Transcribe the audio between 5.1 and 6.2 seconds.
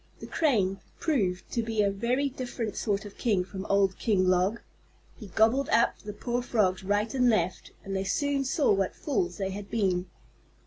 He gobbled up the